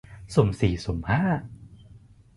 [0.33, 1.23] สุ่มสี่สุ่มห้า